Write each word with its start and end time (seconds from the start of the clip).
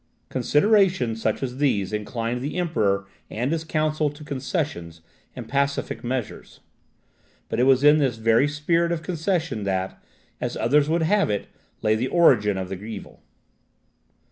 Considerations 0.29 1.21
such 1.21 1.43
as 1.43 1.57
these 1.59 1.93
inclined 1.93 2.41
the 2.41 2.57
Emperor 2.57 3.05
and 3.29 3.51
his 3.51 3.63
council 3.63 4.09
to 4.09 4.23
concessions 4.23 5.01
and 5.35 5.47
pacific 5.47 6.03
measures, 6.03 6.59
but 7.49 7.59
it 7.59 7.65
was 7.65 7.83
in 7.83 7.99
this 7.99 8.17
very 8.17 8.47
spirit 8.47 8.91
of 8.91 9.03
concession 9.03 9.61
that, 9.63 10.01
as 10.41 10.57
others 10.57 10.89
would 10.89 11.03
have 11.03 11.29
it, 11.29 11.49
lay 11.83 11.93
the 11.93 12.07
origin 12.07 12.57
of 12.57 12.69
the 12.69 12.83
evil. 12.83 13.21